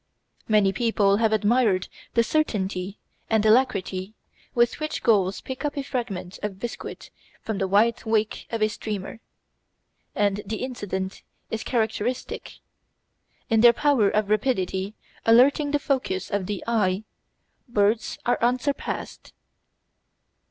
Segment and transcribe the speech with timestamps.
[0.47, 2.97] Many people have admired the certainty
[3.29, 4.15] and alacrity
[4.55, 7.11] with which gulls pick up a fragment of biscuit
[7.43, 9.19] from the white wake of a steamer,
[10.15, 12.61] and the incident is characteristic.
[13.47, 17.03] In their power of rapidly altering the focus of the eye,
[17.69, 19.33] birds are unsurpassed.